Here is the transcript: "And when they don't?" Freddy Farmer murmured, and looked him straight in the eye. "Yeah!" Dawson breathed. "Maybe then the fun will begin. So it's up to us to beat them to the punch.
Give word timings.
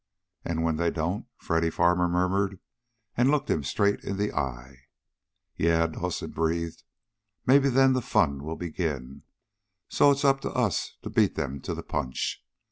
"And 0.43 0.63
when 0.63 0.77
they 0.77 0.89
don't?" 0.89 1.27
Freddy 1.37 1.69
Farmer 1.69 2.07
murmured, 2.09 2.59
and 3.15 3.29
looked 3.29 3.51
him 3.51 3.61
straight 3.63 3.99
in 4.03 4.17
the 4.17 4.33
eye. 4.33 4.85
"Yeah!" 5.55 5.85
Dawson 5.85 6.31
breathed. 6.31 6.81
"Maybe 7.45 7.69
then 7.69 7.93
the 7.93 8.01
fun 8.01 8.43
will 8.43 8.55
begin. 8.55 9.21
So 9.89 10.09
it's 10.09 10.25
up 10.25 10.39
to 10.41 10.49
us 10.53 10.95
to 11.03 11.11
beat 11.11 11.35
them 11.35 11.61
to 11.61 11.75
the 11.75 11.83
punch. 11.83 12.43